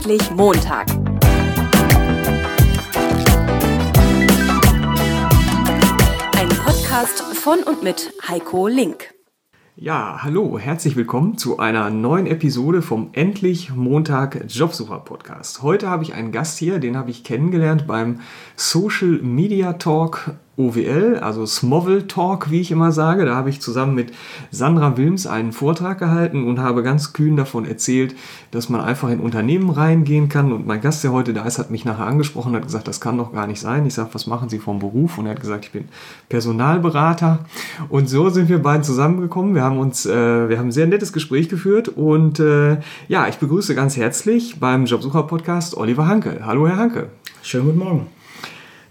[0.00, 0.90] Endlich Montag.
[6.38, 9.12] Ein Podcast von und mit Heiko Link.
[9.76, 15.60] Ja, hallo, herzlich willkommen zu einer neuen Episode vom Endlich Montag Jobsucher Podcast.
[15.62, 18.20] Heute habe ich einen Gast hier, den habe ich kennengelernt beim
[18.56, 23.24] Social Media Talk OWL, also Smovel Talk, wie ich immer sage.
[23.24, 24.12] Da habe ich zusammen mit
[24.50, 28.14] Sandra Wilms einen Vortrag gehalten und habe ganz kühn davon erzählt,
[28.50, 30.52] dass man einfach in Unternehmen reingehen kann.
[30.52, 33.00] Und mein Gast, der heute da ist, hat mich nachher angesprochen und hat gesagt, das
[33.00, 33.86] kann doch gar nicht sein.
[33.86, 35.16] Ich sage, was machen Sie vom Beruf?
[35.16, 35.88] Und er hat gesagt, ich bin
[36.28, 37.40] Personalberater.
[37.88, 39.54] Und so sind wir beiden zusammengekommen.
[39.54, 41.88] Wir haben uns, äh, wir haben ein sehr nettes Gespräch geführt.
[41.88, 46.40] Und äh, ja, ich begrüße ganz herzlich beim Jobsucher Podcast Oliver Hanke.
[46.44, 47.08] Hallo, Herr Hanke.
[47.42, 48.19] Schönen guten Morgen.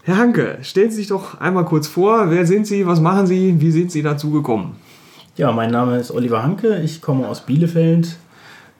[0.10, 2.32] Herr Hanke, stellen Sie sich doch einmal kurz vor.
[2.32, 2.88] Wer sind Sie?
[2.88, 3.62] Was machen Sie?
[3.62, 4.76] Wie sind Sie dazu gekommen?
[5.38, 6.82] Ja, mein Name ist Oliver Hanke.
[6.84, 8.18] Ich komme aus Bielefeld,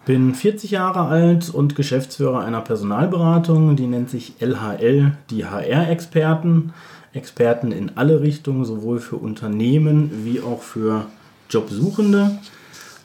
[0.08, 3.76] bin 40 Jahre alt und Geschäftsführer einer Personalberatung.
[3.76, 6.74] Die nennt sich LHL, die HR-Experten.
[7.14, 11.06] Experten in alle Richtungen, sowohl für Unternehmen wie auch für
[11.48, 12.40] Jobsuchende.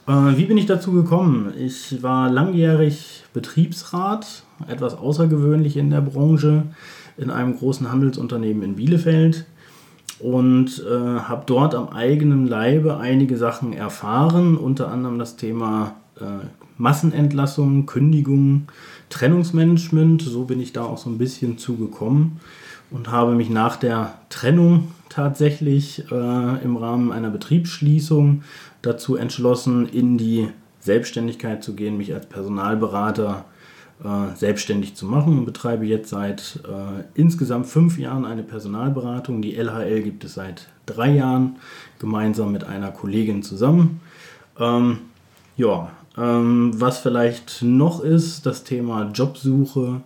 [0.09, 1.53] Äh, wie bin ich dazu gekommen?
[1.59, 6.63] Ich war langjährig Betriebsrat, etwas außergewöhnlich in der Branche
[7.17, 9.47] in einem großen Handelsunternehmen in Bielefeld
[10.19, 16.47] und äh, habe dort am eigenen Leibe einige Sachen erfahren, unter anderem das Thema äh,
[16.77, 18.69] Massenentlassung, Kündigung,
[19.11, 20.23] Trennungsmanagement.
[20.23, 22.41] So bin ich da auch so ein bisschen zugekommen
[22.91, 28.43] und habe mich nach der Trennung tatsächlich äh, im Rahmen einer Betriebsschließung
[28.83, 30.49] dazu entschlossen, in die
[30.81, 33.45] Selbstständigkeit zu gehen, mich als Personalberater
[34.03, 39.41] äh, selbstständig zu machen und betreibe jetzt seit äh, insgesamt fünf Jahren eine Personalberatung.
[39.41, 41.57] Die LHL gibt es seit drei Jahren
[41.99, 44.01] gemeinsam mit einer Kollegin zusammen.
[44.59, 44.99] Ähm,
[45.57, 50.01] ja, ähm, was vielleicht noch ist, das Thema Jobsuche.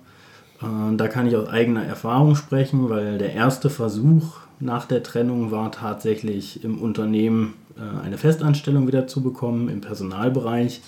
[0.60, 5.50] Äh, da kann ich aus eigener Erfahrung sprechen, weil der erste Versuch nach der Trennung
[5.50, 10.82] war tatsächlich im Unternehmen äh, eine Festanstellung wieder zu bekommen im Personalbereich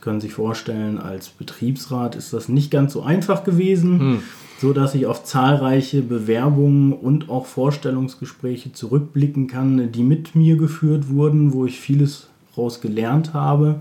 [0.00, 4.22] können sich vorstellen, als Betriebsrat ist das nicht ganz so einfach gewesen, hm.
[4.60, 11.08] so dass ich auf zahlreiche Bewerbungen und auch Vorstellungsgespräche zurückblicken kann, die mit mir geführt
[11.08, 13.80] wurden, wo ich vieles daraus gelernt habe.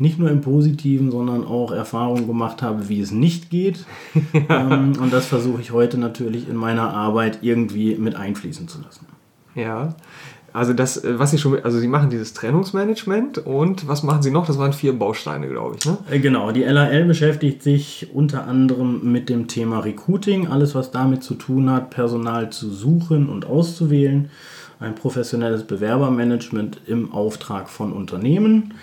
[0.00, 3.84] Nicht nur im Positiven, sondern auch Erfahrungen gemacht habe, wie es nicht geht.
[4.48, 9.06] ähm, und das versuche ich heute natürlich in meiner Arbeit irgendwie mit einfließen zu lassen.
[9.56, 9.96] Ja,
[10.58, 14.32] also das, äh, was Sie schon, also Sie machen dieses Trennungsmanagement und was machen Sie
[14.32, 14.46] noch?
[14.46, 15.86] Das waren vier Bausteine, glaube ich.
[15.86, 15.98] Ne?
[16.10, 21.22] Äh, genau, die LAL beschäftigt sich unter anderem mit dem Thema Recruiting, alles was damit
[21.22, 24.30] zu tun hat, Personal zu suchen und auszuwählen,
[24.80, 28.74] ein professionelles Bewerbermanagement im Auftrag von Unternehmen.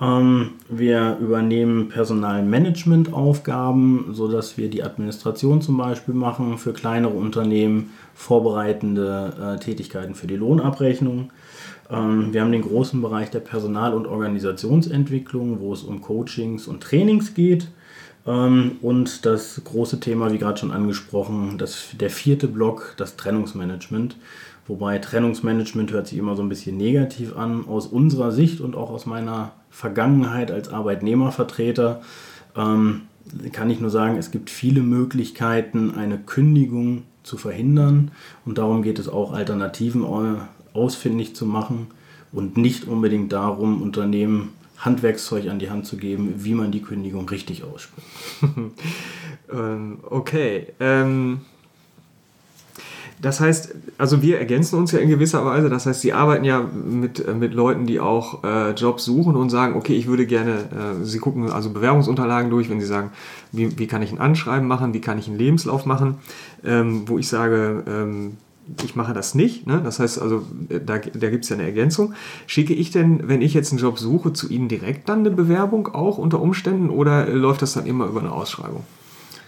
[0.00, 9.32] Ähm, wir übernehmen Personalmanagementaufgaben, sodass wir die Administration zum Beispiel machen für kleinere Unternehmen, vorbereitende
[9.40, 11.30] äh, Tätigkeiten für die Lohnabrechnung.
[11.88, 16.82] Ähm, wir haben den großen Bereich der Personal- und Organisationsentwicklung, wo es um Coachings und
[16.82, 17.68] Trainings geht.
[18.26, 24.16] Ähm, und das große Thema, wie gerade schon angesprochen, das, der vierte Block, das Trennungsmanagement.
[24.66, 27.68] Wobei Trennungsmanagement hört sich immer so ein bisschen negativ an.
[27.68, 32.02] Aus unserer Sicht und auch aus meiner Vergangenheit als Arbeitnehmervertreter
[32.56, 33.02] ähm,
[33.52, 38.10] kann ich nur sagen, es gibt viele Möglichkeiten, eine Kündigung zu verhindern.
[38.44, 40.04] Und darum geht es auch, Alternativen
[40.72, 41.88] ausfindig zu machen
[42.32, 47.28] und nicht unbedingt darum, Unternehmen Handwerkszeug an die Hand zu geben, wie man die Kündigung
[47.28, 48.06] richtig ausspricht.
[49.52, 50.68] ähm, okay.
[50.80, 51.40] Ähm
[53.20, 55.68] das heißt, also wir ergänzen uns ja in gewisser Weise.
[55.68, 59.50] Das heißt, Sie arbeiten ja mit, äh, mit Leuten, die auch äh, Jobs suchen und
[59.50, 63.10] sagen, okay, ich würde gerne, äh, Sie gucken also Bewerbungsunterlagen durch, wenn Sie sagen,
[63.52, 66.16] wie, wie kann ich ein Anschreiben machen, wie kann ich einen Lebenslauf machen,
[66.64, 68.36] ähm, wo ich sage, ähm,
[68.84, 69.66] ich mache das nicht.
[69.66, 69.80] Ne?
[69.82, 72.14] Das heißt also, äh, da, da gibt es ja eine Ergänzung.
[72.46, 75.88] Schicke ich denn, wenn ich jetzt einen Job suche, zu Ihnen direkt dann eine Bewerbung
[75.88, 78.84] auch unter Umständen oder läuft das dann immer über eine Ausschreibung?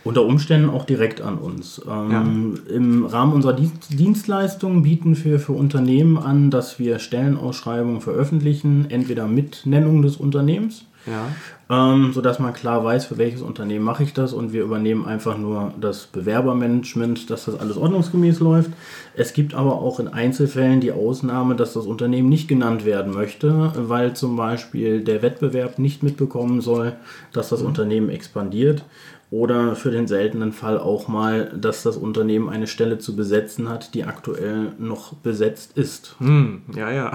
[0.02, 1.81] Unter Umständen auch direkt an uns.
[1.88, 2.75] Ähm, ja.
[2.75, 9.67] Im Rahmen unserer Dienstleistungen bieten wir für Unternehmen an, dass wir Stellenausschreibungen veröffentlichen, entweder mit
[9.67, 11.93] Nennung des Unternehmens, ja.
[11.93, 15.37] ähm, sodass man klar weiß, für welches Unternehmen mache ich das und wir übernehmen einfach
[15.37, 18.70] nur das Bewerbermanagement, dass das alles ordnungsgemäß läuft.
[19.14, 23.73] Es gibt aber auch in Einzelfällen die Ausnahme, dass das Unternehmen nicht genannt werden möchte,
[23.76, 26.94] weil zum Beispiel der Wettbewerb nicht mitbekommen soll,
[27.35, 27.67] dass das mhm.
[27.67, 28.82] Unternehmen expandiert
[29.31, 33.94] oder für den seltenen Fall auch mal, dass das Unternehmen eine Stelle zu besetzen hat,
[33.94, 36.17] die aktuell noch besetzt ist.
[36.19, 37.12] Hm, ja, ja.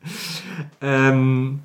[0.80, 1.60] ähm,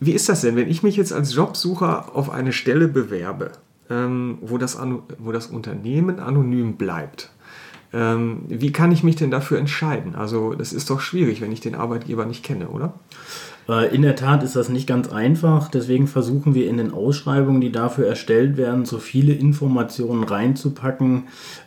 [0.00, 3.52] wie ist das denn, wenn ich mich jetzt als Jobsucher auf eine Stelle bewerbe?
[3.90, 4.78] ähm, wo, das,
[5.18, 7.30] wo das Unternehmen anonym bleibt.
[7.92, 10.14] Ähm, wie kann ich mich denn dafür entscheiden?
[10.14, 12.94] Also das ist doch schwierig, wenn ich den Arbeitgeber nicht kenne, oder?
[13.68, 15.68] Äh, in der Tat ist das nicht ganz einfach.
[15.68, 21.24] Deswegen versuchen wir in den Ausschreibungen, die dafür erstellt werden, so viele Informationen reinzupacken,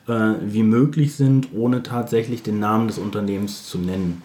[0.08, 4.22] äh, wie möglich sind, ohne tatsächlich den Namen des Unternehmens zu nennen.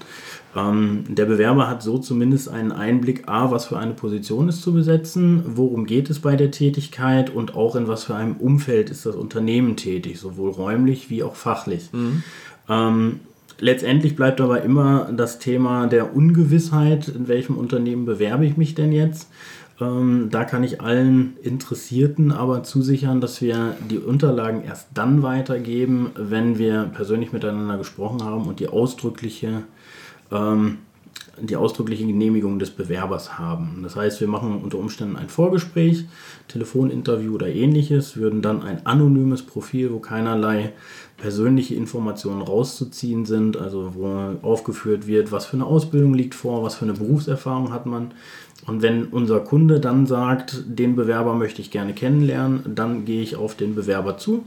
[0.55, 4.75] Ähm, der Bewerber hat so zumindest einen Einblick, a, was für eine Position ist zu
[4.75, 9.07] besetzen, worum geht es bei der Tätigkeit und auch in was für einem Umfeld ist
[9.07, 11.91] das Unternehmen tätig, sowohl räumlich wie auch fachlich.
[11.93, 12.23] Mhm.
[12.69, 13.21] Ähm,
[13.59, 18.93] letztendlich bleibt aber immer das Thema der Ungewissheit, in welchem Unternehmen bewerbe ich mich denn
[18.93, 19.29] jetzt.
[19.81, 26.11] Ähm, da kann ich allen Interessierten aber zusichern, dass wir die Unterlagen erst dann weitergeben,
[26.15, 29.65] wenn wir persönlich miteinander gesprochen haben und die ausdrückliche
[30.31, 30.79] ähm,
[31.41, 33.81] die ausdrückliche Genehmigung des Bewerbers haben.
[33.83, 36.05] Das heißt, wir machen unter Umständen ein Vorgespräch,
[36.49, 40.73] Telefoninterview oder ähnliches, würden dann ein anonymes Profil, wo keinerlei
[41.23, 46.75] persönliche Informationen rauszuziehen sind, also wo aufgeführt wird, was für eine Ausbildung liegt vor, was
[46.75, 48.11] für eine Berufserfahrung hat man.
[48.67, 53.37] Und wenn unser Kunde dann sagt, den Bewerber möchte ich gerne kennenlernen, dann gehe ich
[53.37, 54.45] auf den Bewerber zu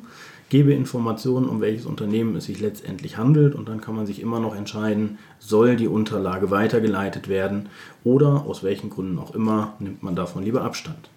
[0.50, 4.40] gebe Informationen, um welches Unternehmen es sich letztendlich handelt und dann kann man sich immer
[4.40, 7.70] noch entscheiden, soll die Unterlage weitergeleitet werden
[8.04, 11.10] oder aus welchen Gründen auch immer nimmt man davon lieber Abstand.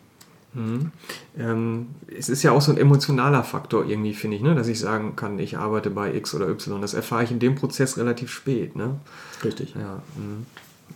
[0.55, 0.93] Mhm.
[1.39, 1.87] Ähm,
[2.17, 4.55] es ist ja auch so ein emotionaler Faktor irgendwie, finde ich, ne?
[4.55, 6.81] dass ich sagen kann, ich arbeite bei X oder Y.
[6.81, 8.75] Das erfahre ich in dem Prozess relativ spät.
[8.75, 8.99] Ne?
[9.45, 9.75] Richtig.
[9.75, 10.45] Ja, mh.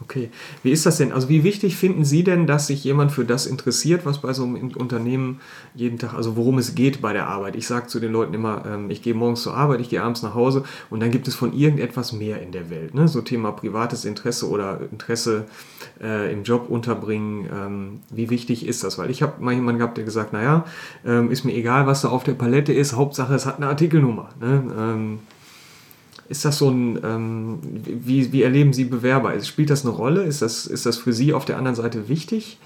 [0.00, 0.30] Okay.
[0.62, 1.12] Wie ist das denn?
[1.12, 4.44] Also wie wichtig finden Sie denn, dass sich jemand für das interessiert, was bei so
[4.44, 5.40] einem Unternehmen
[5.74, 7.56] jeden Tag, also worum es geht bei der Arbeit?
[7.56, 10.22] Ich sage zu den Leuten immer, ähm, ich gehe morgens zur Arbeit, ich gehe abends
[10.22, 12.94] nach Hause und dann gibt es von irgendetwas mehr in der Welt.
[12.94, 13.06] Ne?
[13.06, 15.46] So Thema privates Interesse oder Interesse
[16.00, 17.48] äh, im Job unterbringen.
[17.52, 18.98] Ähm, wie wichtig ist das?
[18.98, 20.64] Weil ich habe mal jemanden gehabt, der gesagt, naja,
[21.04, 24.30] ähm, ist mir egal, was da auf der Palette ist, Hauptsache es hat eine Artikelnummer.
[24.40, 24.64] Ne?
[24.76, 25.18] Ähm,
[26.32, 29.38] ist das so ein, ähm, wie, wie erleben Sie Bewerber?
[29.42, 30.22] Spielt das eine Rolle?
[30.22, 32.58] Ist das, ist das für Sie auf der anderen Seite wichtig?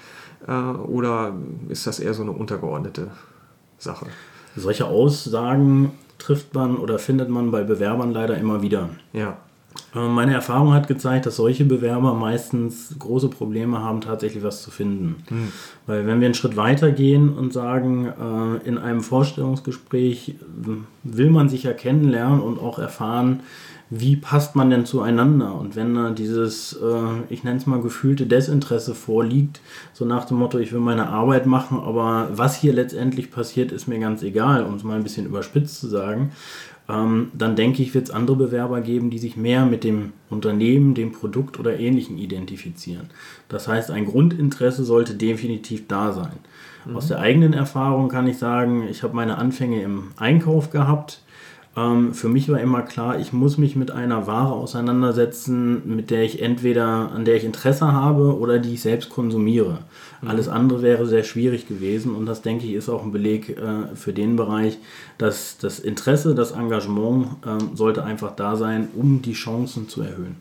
[0.47, 1.35] Äh, oder
[1.69, 3.11] ist das eher so eine untergeordnete
[3.79, 4.07] Sache?
[4.55, 8.89] Solche Aussagen trifft man oder findet man bei Bewerbern leider immer wieder.
[9.13, 9.37] Ja.
[9.95, 14.71] Äh, meine Erfahrung hat gezeigt, dass solche Bewerber meistens große Probleme haben, tatsächlich was zu
[14.71, 15.17] finden.
[15.29, 15.53] Hm.
[15.87, 20.37] Weil wenn wir einen Schritt weiter gehen und sagen, äh, in einem Vorstellungsgespräch
[21.03, 23.41] will man sich ja kennenlernen und auch erfahren,
[23.89, 25.55] wie passt man denn zueinander?
[25.55, 29.61] Und wenn da dieses, äh, ich nenne es mal gefühlte Desinteresse vorliegt,
[29.93, 33.87] so nach dem Motto, ich will meine Arbeit machen, aber was hier letztendlich passiert, ist
[33.87, 36.33] mir ganz egal, um es mal ein bisschen überspitzt zu sagen,
[36.89, 40.95] ähm, dann denke ich, wird es andere Bewerber geben, die sich mehr mit dem Unternehmen,
[40.95, 43.11] dem Produkt oder Ähnlichem identifizieren.
[43.49, 46.39] Das heißt, ein Grundinteresse sollte definitiv da sein.
[46.85, 46.97] Mhm.
[46.97, 51.23] Aus der eigenen Erfahrung kann ich sagen, ich habe meine Anfänge im Einkauf gehabt.
[51.77, 56.23] Ähm, für mich war immer klar, ich muss mich mit einer Ware auseinandersetzen, mit der
[56.23, 59.81] ich entweder an der ich Interesse habe oder die ich selbst konsumiere.
[60.23, 60.29] Mhm.
[60.29, 63.95] Alles andere wäre sehr schwierig gewesen und das denke ich ist auch ein Beleg äh,
[63.95, 64.79] für den Bereich,
[65.19, 70.37] dass das Interesse, das Engagement äh, sollte einfach da sein, um die Chancen zu erhöhen.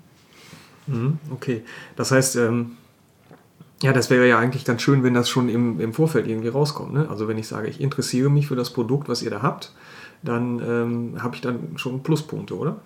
[0.87, 1.63] Mhm, okay,
[1.95, 2.77] das heißt, ähm,
[3.81, 6.93] ja, das wäre ja eigentlich ganz schön, wenn das schon im, im Vorfeld irgendwie rauskommt.
[6.93, 7.07] Ne?
[7.09, 9.73] Also wenn ich sage, ich interessiere mich für das Produkt, was ihr da habt,
[10.25, 12.77] dann ähm, habe ich dann schon Pluspunkte, oder?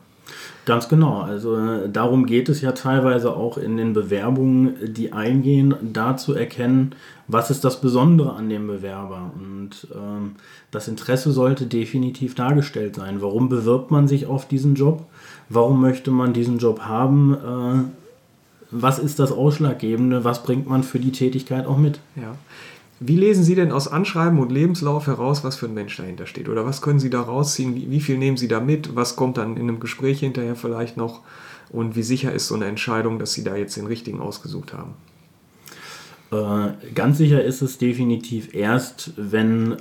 [0.65, 1.22] Ganz genau.
[1.22, 6.34] Also äh, darum geht es ja teilweise auch in den Bewerbungen, die eingehen, da zu
[6.36, 6.93] erkennen,
[7.27, 9.31] was ist das Besondere an dem Bewerber.
[9.36, 10.36] Und ähm,
[10.72, 13.22] das Interesse sollte definitiv dargestellt sein.
[13.22, 15.08] Warum bewirbt man sich auf diesen Job?
[15.50, 17.34] Warum möchte man diesen Job haben?
[17.34, 17.91] Äh,
[18.72, 20.24] was ist das Ausschlaggebende?
[20.24, 22.00] Was bringt man für die Tätigkeit auch mit?
[22.15, 22.36] Ja.
[23.00, 26.50] Wie lesen Sie denn aus Anschreiben und Lebenslauf heraus, was für ein Mensch dahinter steht?
[26.50, 27.75] Oder was können Sie da rausziehen?
[27.75, 28.96] Wie, wie viel nehmen Sie da mit?
[28.96, 31.22] Was kommt dann in einem Gespräch hinterher vielleicht noch?
[31.70, 34.96] Und wie sicher ist so eine Entscheidung, dass Sie da jetzt den richtigen ausgesucht haben?
[36.32, 39.77] Äh, ganz sicher ist es definitiv erst, wenn äh,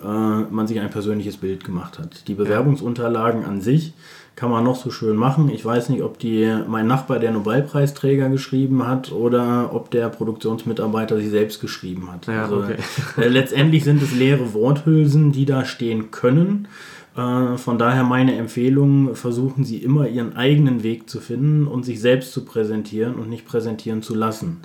[0.51, 2.27] man sich ein persönliches Bild gemacht hat.
[2.29, 3.95] Die Bewerbungsunterlagen an sich
[4.39, 5.51] kann man noch so schön machen.
[5.51, 11.19] Ich weiß nicht, ob die mein Nachbar der Nobelpreisträger geschrieben hat oder ob der Produktionsmitarbeiter
[11.19, 12.29] sie selbst geschrieben hat.
[12.29, 12.77] Ja, also, okay.
[13.17, 16.69] äh, letztendlich sind es leere Worthülsen, die da stehen können.
[17.17, 22.01] Äh, von daher meine Empfehlung, versuchen Sie immer Ihren eigenen Weg zu finden und sich
[22.01, 24.59] selbst zu präsentieren und nicht präsentieren zu lassen.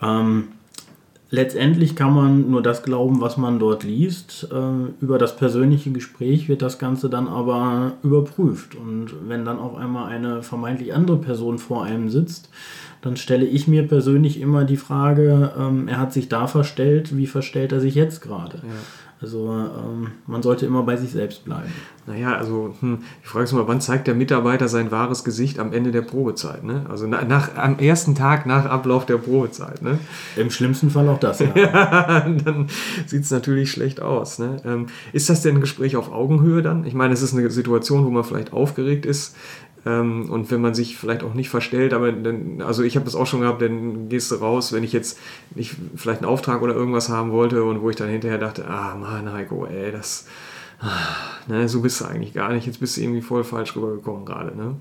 [0.00, 0.20] Ja.
[0.20, 0.48] Ähm,
[1.34, 4.48] letztendlich kann man nur das glauben, was man dort liest.
[4.52, 8.76] Äh, über das persönliche Gespräch wird das Ganze dann aber überprüft.
[8.76, 12.48] Und wenn dann auf einmal eine vermeintlich andere Person vor einem sitzt,
[13.02, 17.26] dann stelle ich mir persönlich immer die Frage, ähm, er hat sich da verstellt, wie
[17.26, 18.58] verstellt er sich jetzt gerade?
[18.58, 19.03] Ja.
[19.24, 21.72] Also ähm, man sollte immer bei sich selbst bleiben.
[22.06, 25.92] Naja, also hm, ich frage mal, wann zeigt der Mitarbeiter sein wahres Gesicht am Ende
[25.92, 26.62] der Probezeit?
[26.62, 26.84] Ne?
[26.90, 29.80] Also na, nach, am ersten Tag nach Ablauf der Probezeit.
[29.80, 29.98] Ne?
[30.36, 31.56] Im schlimmsten Fall auch das, ja.
[31.56, 32.66] ja dann
[33.06, 34.38] sieht es natürlich schlecht aus.
[34.38, 34.58] Ne?
[34.66, 36.84] Ähm, ist das denn ein Gespräch auf Augenhöhe dann?
[36.84, 39.36] Ich meine, es ist eine Situation, wo man vielleicht aufgeregt ist.
[39.86, 43.14] Ähm, und wenn man sich vielleicht auch nicht verstellt, aber dann, also ich habe das
[43.14, 45.18] auch schon gehabt, dann gehst du raus, wenn ich jetzt
[45.54, 48.94] nicht vielleicht einen Auftrag oder irgendwas haben wollte und wo ich dann hinterher dachte, ah
[48.94, 50.26] Mann, Heiko, ey, das,
[50.80, 50.90] ah,
[51.48, 54.56] ne, so bist du eigentlich gar nicht, jetzt bist du irgendwie voll falsch rübergekommen gerade.
[54.56, 54.76] Ne?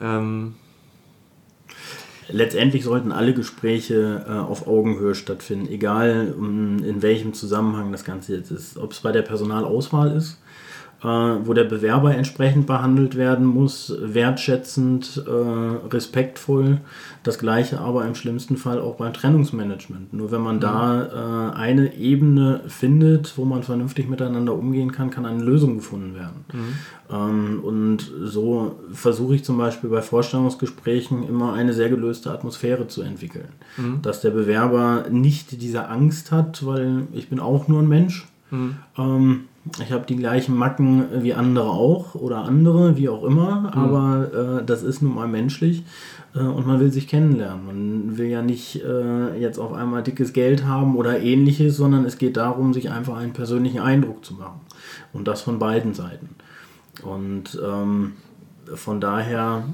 [0.00, 0.54] Ähm,
[2.28, 8.36] Letztendlich sollten alle Gespräche äh, auf Augenhöhe stattfinden, egal um, in welchem Zusammenhang das Ganze
[8.36, 8.78] jetzt ist.
[8.78, 10.40] Ob es bei der Personalauswahl ist,
[11.02, 16.80] äh, wo der Bewerber entsprechend behandelt werden muss, wertschätzend, äh, respektvoll.
[17.22, 20.14] Das gleiche aber im schlimmsten Fall auch beim Trennungsmanagement.
[20.14, 20.60] Nur wenn man mhm.
[20.60, 26.14] da äh, eine Ebene findet, wo man vernünftig miteinander umgehen kann, kann eine Lösung gefunden
[26.14, 26.44] werden.
[26.52, 26.74] Mhm.
[27.10, 33.02] Ähm, und so versuche ich zum Beispiel bei Vorstellungsgesprächen immer eine sehr gelöste Atmosphäre zu
[33.02, 33.48] entwickeln.
[33.76, 34.00] Mhm.
[34.00, 38.26] Dass der Bewerber nicht diese Angst hat, weil ich bin auch nur ein Mensch.
[38.50, 38.76] Mhm.
[38.96, 39.44] Ähm,
[39.82, 43.66] ich habe die gleichen Macken wie andere auch oder andere, wie auch immer, mhm.
[43.66, 45.82] aber äh, das ist nun mal menschlich
[46.34, 47.66] äh, und man will sich kennenlernen.
[47.66, 52.18] Man will ja nicht äh, jetzt auf einmal dickes Geld haben oder ähnliches, sondern es
[52.18, 54.60] geht darum, sich einfach einen persönlichen Eindruck zu machen.
[55.12, 56.30] Und das von beiden Seiten.
[57.02, 58.12] Und ähm,
[58.74, 59.64] von daher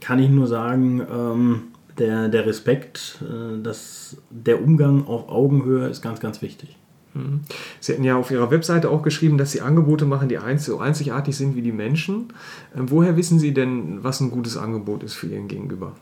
[0.00, 1.62] kann ich nur sagen, ähm,
[1.98, 6.76] der, der Respekt, äh, das, der Umgang auf Augenhöhe ist ganz, ganz wichtig.
[7.14, 7.40] Mhm.
[7.80, 11.36] Sie hatten ja auf Ihrer Webseite auch geschrieben, dass Sie Angebote machen, die so einzigartig
[11.36, 12.32] sind wie die Menschen.
[12.76, 15.92] Ähm, woher wissen Sie denn, was ein gutes Angebot ist für Ihren Gegenüber?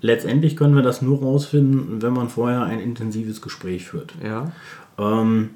[0.00, 4.14] Letztendlich können wir das nur rausfinden, wenn man vorher ein intensives Gespräch führt.
[4.24, 4.52] Ja.
[4.96, 5.50] Ähm,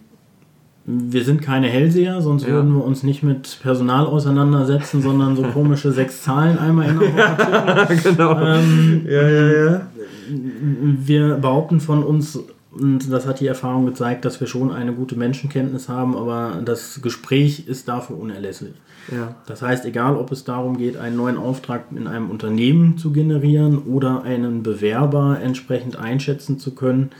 [0.85, 2.49] wir sind keine Hellseher, sonst ja.
[2.49, 7.09] würden wir uns nicht mit Personal auseinandersetzen, sondern so komische sechs Zahlen einmal in der
[7.11, 8.41] ja, genau.
[8.41, 9.81] Ähm, ja, ja, ja.
[10.29, 12.41] Wir behaupten von uns
[12.73, 17.03] und das hat die Erfahrung gezeigt, dass wir schon eine gute Menschenkenntnis haben, aber das
[17.03, 18.73] Gespräch ist dafür unerlässlich.
[19.11, 19.35] Ja.
[19.47, 23.79] Das heißt, egal ob es darum geht, einen neuen Auftrag in einem Unternehmen zu generieren
[23.79, 27.11] oder einen Bewerber entsprechend einschätzen zu können,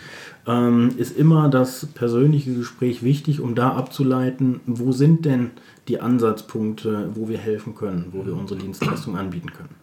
[0.47, 5.51] ähm, ist immer das persönliche Gespräch wichtig, um da abzuleiten, wo sind denn
[5.89, 9.82] die Ansatzpunkte, wo wir helfen können, wo wir unsere Dienstleistung anbieten können.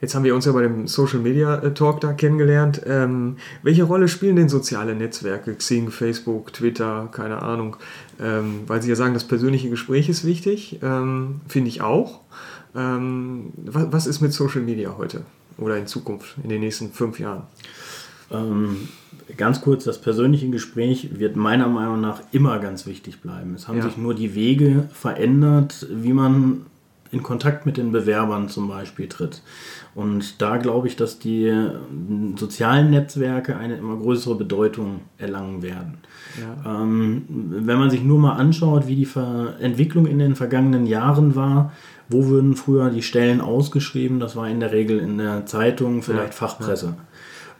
[0.00, 2.82] Jetzt haben wir uns ja bei dem Social Media äh, Talk da kennengelernt.
[2.86, 7.76] Ähm, welche Rolle spielen denn soziale Netzwerke, Xing, Facebook, Twitter, keine Ahnung?
[8.20, 12.20] Ähm, weil Sie ja sagen, das persönliche Gespräch ist wichtig, ähm, finde ich auch.
[12.76, 15.22] Ähm, was, was, ist mit Social Media heute
[15.56, 17.42] oder in Zukunft, in den nächsten fünf Jahren?
[18.30, 18.88] Ähm,
[19.36, 23.54] ganz kurz, das persönliche Gespräch wird meiner Meinung nach immer ganz wichtig bleiben.
[23.54, 23.84] Es haben ja.
[23.84, 26.66] sich nur die Wege verändert, wie man
[27.10, 29.42] in Kontakt mit den Bewerbern zum Beispiel tritt.
[29.94, 31.70] Und da glaube ich, dass die äh,
[32.36, 35.98] sozialen Netzwerke eine immer größere Bedeutung erlangen werden.
[36.40, 36.82] Ja.
[36.82, 41.34] Ähm, wenn man sich nur mal anschaut, wie die Ver Entwicklung in den vergangenen Jahren
[41.34, 41.72] war,
[42.08, 44.20] wo würden früher die Stellen ausgeschrieben?
[44.20, 46.46] Das war in der Regel in der Zeitung, vielleicht ja.
[46.46, 46.94] Fachpresse.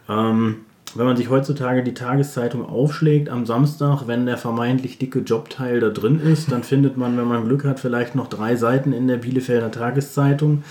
[0.09, 0.31] Ja.
[0.31, 0.57] Ähm,
[0.95, 5.91] wenn man sich heutzutage die Tageszeitung aufschlägt am Samstag, wenn der vermeintlich dicke Jobteil da
[5.91, 9.19] drin ist, dann findet man, wenn man Glück hat, vielleicht noch drei Seiten in der
[9.19, 10.63] Bielefelder Tageszeitung.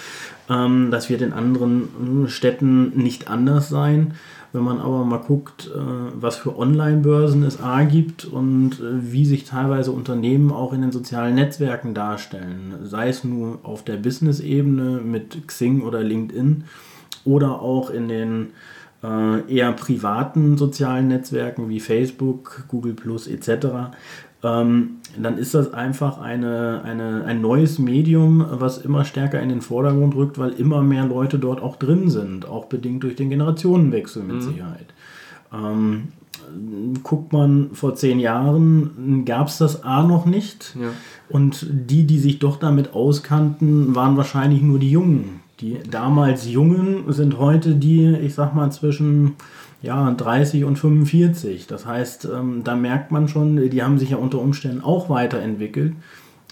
[0.49, 4.15] Ähm, das wird in anderen hm, Städten nicht anders sein.
[4.53, 5.79] Wenn man aber mal guckt, äh,
[6.19, 10.91] was für Online-Börsen es A gibt und äh, wie sich teilweise Unternehmen auch in den
[10.91, 16.63] sozialen Netzwerken darstellen, sei es nur auf der Business-Ebene mit Xing oder LinkedIn
[17.25, 18.47] oder auch in den
[19.07, 23.67] äh, eher privaten sozialen Netzwerken wie Facebook, Google Plus etc.,
[24.43, 29.61] ähm, dann ist das einfach eine, eine, ein neues Medium, was immer stärker in den
[29.61, 34.23] Vordergrund rückt, weil immer mehr Leute dort auch drin sind, auch bedingt durch den Generationenwechsel
[34.23, 34.41] mit mhm.
[34.41, 34.93] Sicherheit.
[35.51, 36.09] Ähm,
[37.03, 40.75] guckt man vor zehn Jahren, gab es das A noch nicht.
[40.79, 40.89] Ja.
[41.29, 45.41] Und die, die sich doch damit auskannten, waren wahrscheinlich nur die Jungen.
[45.59, 49.35] Die damals Jungen sind heute die, ich sag mal, zwischen
[49.81, 51.67] ja, 30 und 45.
[51.67, 55.93] Das heißt, ähm, da merkt man schon, die haben sich ja unter Umständen auch weiterentwickelt,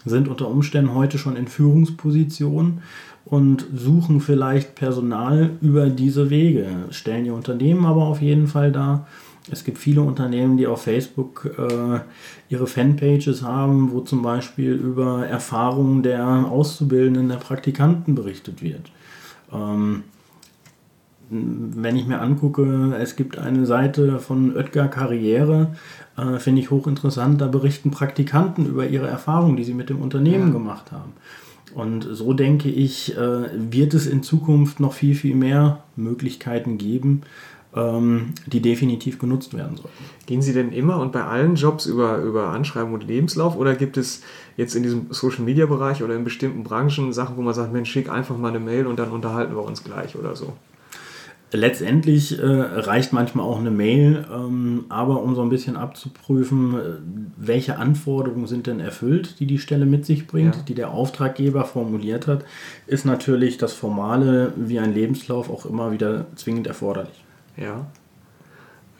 [0.06, 2.82] sind unter Umständen heute schon in Führungspositionen
[3.26, 9.08] und suchen vielleicht Personal über diese Wege, stellen ihr Unternehmen aber auf jeden Fall dar.
[9.52, 12.00] Es gibt viele Unternehmen, die auf Facebook äh,
[12.50, 18.92] ihre Fanpages haben, wo zum Beispiel über Erfahrungen der Auszubildenden, der Praktikanten berichtet wird.
[19.54, 20.04] Ähm,
[21.30, 25.76] wenn ich mir angucke, es gibt eine Seite von Oetker Karriere,
[26.18, 30.48] äh, finde ich hochinteressant, da berichten Praktikanten über ihre Erfahrungen, die sie mit dem Unternehmen
[30.48, 30.54] ja.
[30.54, 31.14] gemacht haben.
[31.74, 37.22] Und so denke ich, äh, wird es in Zukunft noch viel, viel mehr Möglichkeiten geben,
[37.76, 40.04] die definitiv genutzt werden sollten.
[40.28, 43.98] Gehen Sie denn immer und bei allen Jobs über, über Anschreiben und Lebenslauf oder gibt
[43.98, 44.22] es
[44.56, 47.92] jetzt in diesem Social Media Bereich oder in bestimmten Branchen Sachen, wo man sagt, Mensch,
[47.92, 50.54] schick einfach mal eine Mail und dann unterhalten wir uns gleich oder so?
[51.52, 56.80] Letztendlich äh, reicht manchmal auch eine Mail, ähm, aber um so ein bisschen abzuprüfen, äh,
[57.38, 60.62] welche Anforderungen sind denn erfüllt, die die Stelle mit sich bringt, ja.
[60.64, 62.46] die der Auftraggeber formuliert hat,
[62.88, 67.25] ist natürlich das Formale wie ein Lebenslauf auch immer wieder zwingend erforderlich.
[67.58, 67.86] Ja.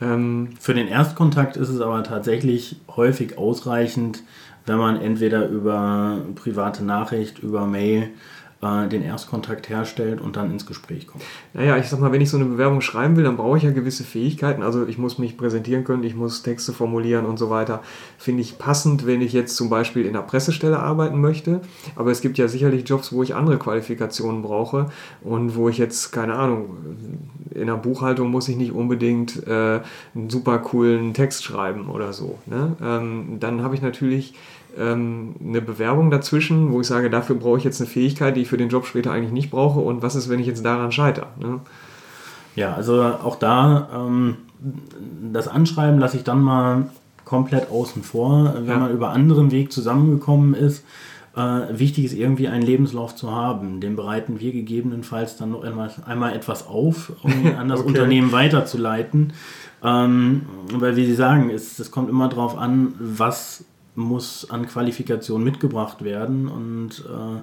[0.02, 4.24] Ähm, Für den Erstkontakt ist es aber tatsächlich häufig ausreichend,
[4.66, 8.10] wenn man entweder über private Nachricht, über Mail
[8.66, 11.24] äh, den Erstkontakt herstellt und dann ins Gespräch kommt.
[11.54, 13.72] Naja, ich sag mal, wenn ich so eine Bewerbung schreiben will, dann brauche ich ja
[13.72, 14.64] gewisse Fähigkeiten.
[14.64, 17.82] Also ich muss mich präsentieren können, ich muss Texte formulieren und so weiter.
[18.18, 21.62] Finde ich passend, wenn ich jetzt zum Beispiel in einer Pressestelle arbeiten möchte.
[21.96, 24.88] Aber es gibt ja sicherlich Jobs, wo ich andere Qualifikationen brauche
[25.22, 26.78] und wo ich jetzt, keine Ahnung,
[27.54, 29.82] in der Buchhaltung muss ich nicht unbedingt äh,
[30.16, 32.40] einen super coolen Text schreiben oder so.
[32.46, 32.76] Ne?
[32.82, 34.34] Ähm, dann habe ich natürlich
[34.78, 38.48] ähm, eine Bewerbung dazwischen, wo ich sage, dafür brauche ich jetzt eine Fähigkeit, die ich
[38.48, 41.28] für den Job später eigentlich nicht brauche und was ist, wenn ich jetzt daran scheitere?
[41.40, 41.60] Ne?
[42.56, 44.38] Ja, also auch da ähm,
[45.34, 46.88] das Anschreiben lasse ich dann mal
[47.26, 48.78] komplett außen vor, wenn ja.
[48.78, 50.86] man über anderen Weg zusammengekommen ist.
[51.36, 53.82] Äh, wichtig ist irgendwie einen Lebenslauf zu haben.
[53.82, 57.90] Den bereiten wir gegebenenfalls dann noch einmal, einmal etwas auf, um an das okay.
[57.90, 59.34] Unternehmen weiterzuleiten.
[59.84, 65.44] Ähm, weil, wie Sie sagen, es, es kommt immer darauf an, was muss an Qualifikation
[65.44, 66.48] mitgebracht werden.
[66.48, 67.42] Und äh,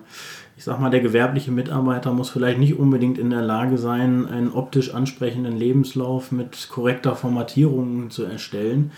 [0.56, 4.52] ich sag mal, der gewerbliche Mitarbeiter muss vielleicht nicht unbedingt in der Lage sein, einen
[4.52, 8.92] optisch ansprechenden Lebenslauf mit korrekter Formatierung zu erstellen,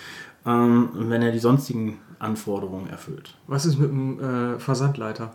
[0.46, 3.36] ähm, wenn er die sonstigen Anforderungen erfüllt.
[3.46, 5.32] Was ist mit dem äh, Versandleiter?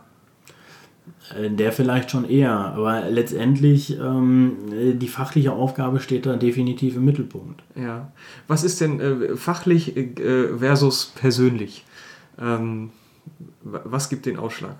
[1.36, 4.56] Äh, der vielleicht schon eher, aber letztendlich ähm,
[4.98, 7.62] die fachliche Aufgabe steht da definitiv im Mittelpunkt.
[7.74, 8.12] Ja.
[8.48, 11.84] Was ist denn äh, fachlich äh, versus persönlich?
[12.40, 12.90] Ähm,
[13.62, 14.76] was gibt den Ausschlag?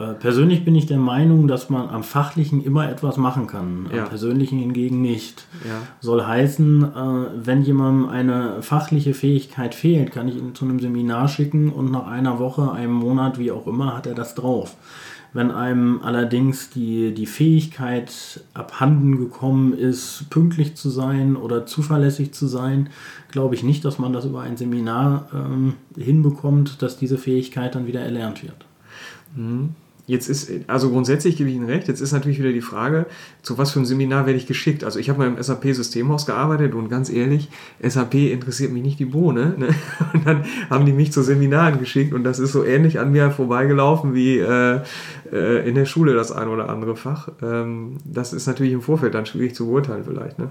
[0.00, 4.04] Äh, persönlich bin ich der Meinung, dass man am Fachlichen immer etwas machen kann, ja.
[4.04, 5.46] am Persönlichen hingegen nicht.
[5.66, 5.82] Ja.
[6.00, 11.28] Soll heißen, äh, wenn jemandem eine fachliche Fähigkeit fehlt, kann ich ihn zu einem Seminar
[11.28, 14.76] schicken und nach einer Woche, einem Monat, wie auch immer, hat er das drauf.
[15.32, 22.48] Wenn einem allerdings die, die Fähigkeit abhanden gekommen ist, pünktlich zu sein oder zuverlässig zu
[22.48, 22.90] sein,
[23.30, 27.86] glaube ich nicht, dass man das über ein Seminar ähm, hinbekommt, dass diese Fähigkeit dann
[27.86, 28.66] wieder erlernt wird.
[29.36, 29.74] Mhm.
[30.10, 33.06] Jetzt ist, also grundsätzlich gebe ich Ihnen recht, jetzt ist natürlich wieder die Frage,
[33.42, 34.82] zu was für einem Seminar werde ich geschickt?
[34.82, 37.48] Also ich habe mal im SAP-Systemhaus gearbeitet und ganz ehrlich,
[37.80, 39.54] SAP interessiert mich nicht die Bohne.
[39.56, 39.68] Ne?
[40.12, 43.30] Und dann haben die mich zu Seminaren geschickt und das ist so ähnlich an mir
[43.30, 44.80] vorbeigelaufen wie äh,
[45.32, 47.28] äh, in der Schule das ein oder andere Fach.
[47.40, 50.40] Ähm, das ist natürlich im Vorfeld dann schwierig zu beurteilen vielleicht.
[50.40, 50.48] Ne?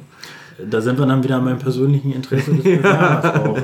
[0.70, 3.46] Da sind wir dann wieder an meinem persönlichen Interesse des Bewerbers ja.
[3.46, 3.58] auch.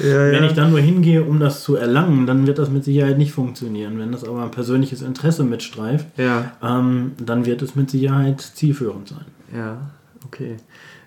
[0.00, 2.84] Äh, ja, wenn ich dann nur hingehe, um das zu erlangen, dann wird das mit
[2.84, 3.98] Sicherheit nicht funktionieren.
[3.98, 9.24] Wenn das aber ein persönliches Interesse mitstreift, ähm, dann wird es mit Sicherheit zielführend sein.
[9.54, 9.90] Ja,
[10.24, 10.56] okay.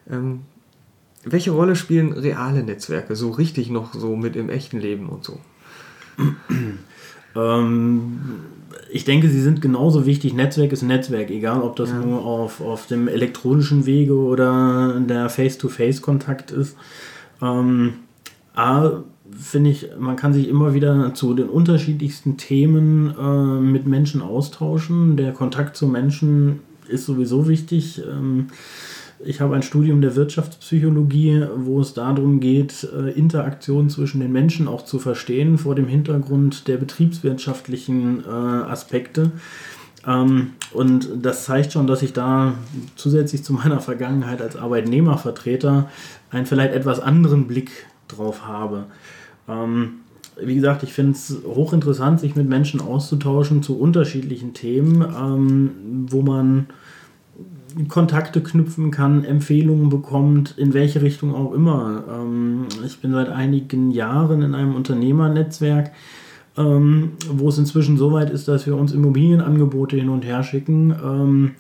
[0.10, 0.42] Ähm,
[1.26, 5.40] welche Rolle spielen reale Netzwerke so richtig noch so mit im echten Leben und so?
[7.36, 8.20] ähm,
[8.94, 10.36] ich denke, sie sind genauso wichtig.
[10.36, 12.00] Netzwerk ist Netzwerk, egal ob das ja.
[12.00, 16.78] nur auf, auf dem elektronischen Wege oder der Face-to-Face-Kontakt ist.
[17.42, 17.94] Ähm,
[18.54, 19.02] A,
[19.36, 25.18] finde ich, man kann sich immer wieder zu den unterschiedlichsten Themen äh, mit Menschen austauschen.
[25.18, 28.00] Der Kontakt zu Menschen ist sowieso wichtig.
[28.08, 28.50] Ähm,
[29.26, 34.68] ich habe ein Studium der Wirtschaftspsychologie, wo es darum geht, äh, Interaktion zwischen den Menschen
[34.68, 39.32] auch zu verstehen vor dem Hintergrund der betriebswirtschaftlichen äh, Aspekte.
[40.06, 42.56] Ähm, und das zeigt schon, dass ich da
[42.96, 45.90] zusätzlich zu meiner Vergangenheit als Arbeitnehmervertreter
[46.32, 48.86] einen vielleicht etwas anderen Blick drauf habe.
[49.48, 49.96] Ähm,
[50.42, 56.22] wie gesagt, ich finde es hochinteressant, sich mit Menschen auszutauschen zu unterschiedlichen Themen, ähm, wo
[56.22, 56.68] man
[57.88, 62.04] Kontakte knüpfen kann, Empfehlungen bekommt, in welche Richtung auch immer.
[62.10, 65.92] Ähm, ich bin seit einigen Jahren in einem Unternehmernetzwerk,
[66.58, 70.94] ähm, wo es inzwischen so weit ist, dass wir uns Immobilienangebote hin und her schicken,
[71.04, 71.52] ähm,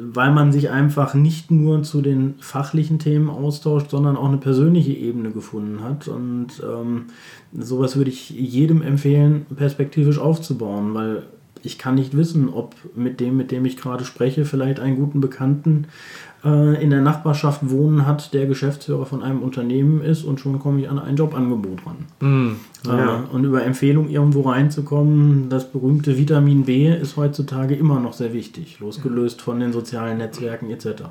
[0.00, 4.92] weil man sich einfach nicht nur zu den fachlichen Themen austauscht, sondern auch eine persönliche
[4.92, 6.08] Ebene gefunden hat.
[6.08, 7.06] Und ähm,
[7.52, 11.24] sowas würde ich jedem empfehlen, perspektivisch aufzubauen, weil
[11.66, 15.20] ich kann nicht wissen, ob mit dem, mit dem ich gerade spreche, vielleicht einen guten
[15.20, 15.86] Bekannten
[16.44, 20.80] äh, in der Nachbarschaft wohnen hat, der Geschäftsführer von einem Unternehmen ist und schon komme
[20.80, 21.96] ich an ein Jobangebot ran.
[22.20, 23.16] Mm, ja.
[23.16, 28.32] äh, und über Empfehlung irgendwo reinzukommen, das berühmte Vitamin B ist heutzutage immer noch sehr
[28.32, 31.02] wichtig, losgelöst von den sozialen Netzwerken etc.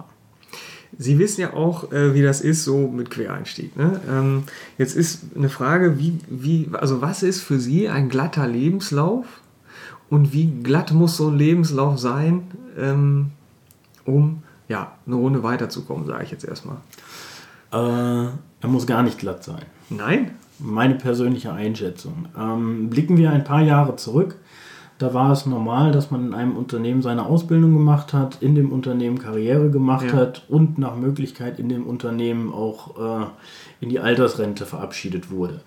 [0.97, 3.75] Sie wissen ja auch, äh, wie das ist, so mit Quereinstieg.
[3.75, 3.99] Ne?
[4.09, 4.43] Ähm,
[4.77, 9.25] jetzt ist eine Frage, wie, wie, also was ist für Sie ein glatter Lebenslauf
[10.09, 12.43] und wie glatt muss so ein Lebenslauf sein,
[12.77, 13.31] ähm,
[14.05, 16.77] um ja, eine Runde weiterzukommen, sage ich jetzt erstmal.
[17.71, 18.29] Äh,
[18.61, 19.63] er muss gar nicht glatt sein.
[19.89, 20.31] Nein?
[20.57, 22.27] Meine persönliche Einschätzung.
[22.39, 24.37] Ähm, blicken wir ein paar Jahre zurück.
[24.97, 28.71] Da war es normal, dass man in einem Unternehmen seine Ausbildung gemacht hat, in dem
[28.71, 30.13] Unternehmen Karriere gemacht ja.
[30.13, 33.25] hat und nach Möglichkeit in dem Unternehmen auch äh,
[33.81, 35.59] in die Altersrente verabschiedet wurde.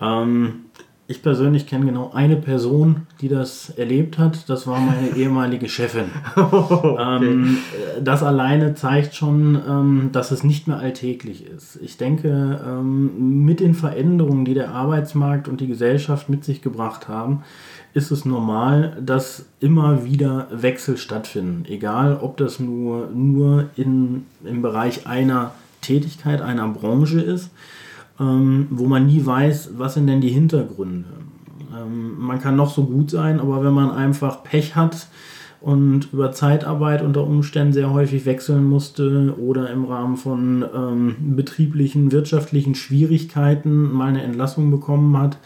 [0.00, 0.66] Ähm,
[1.10, 4.48] ich persönlich kenne genau eine Person, die das erlebt hat.
[4.48, 6.04] Das war meine ehemalige Chefin.
[6.36, 7.24] okay.
[7.24, 7.58] ähm,
[8.00, 11.80] das alleine zeigt schon, ähm, dass es nicht mehr alltäglich ist.
[11.82, 17.08] Ich denke, ähm, mit den Veränderungen, die der Arbeitsmarkt und die Gesellschaft mit sich gebracht
[17.08, 17.42] haben,
[17.92, 21.64] ist es normal, dass immer wieder Wechsel stattfinden.
[21.68, 27.50] Egal, ob das nur, nur in, im Bereich einer Tätigkeit, einer Branche ist
[28.20, 31.08] ähm, wo man nie weiß, was sind denn die Hintergründe.
[31.74, 35.08] Ähm, man kann noch so gut sein, aber wenn man einfach Pech hat
[35.60, 42.12] und über Zeitarbeit unter Umständen sehr häufig wechseln musste oder im Rahmen von ähm, betrieblichen,
[42.12, 45.38] wirtschaftlichen Schwierigkeiten mal eine Entlassung bekommen hat,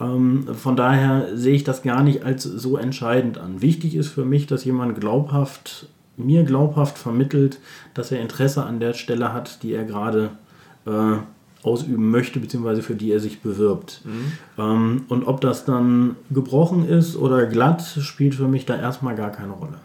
[0.00, 3.62] ähm, von daher sehe ich das gar nicht als so entscheidend an.
[3.62, 7.58] Wichtig ist für mich, dass jemand glaubhaft, mir glaubhaft vermittelt,
[7.94, 10.30] dass er Interesse an der Stelle hat, die er gerade
[10.86, 11.16] äh,
[11.64, 14.02] ausüben möchte, beziehungsweise für die er sich bewirbt.
[14.04, 14.32] Mhm.
[14.58, 19.30] Ähm, und ob das dann gebrochen ist oder glatt, spielt für mich da erstmal gar
[19.30, 19.78] keine Rolle.